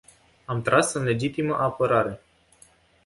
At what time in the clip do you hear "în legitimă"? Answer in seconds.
0.93-1.55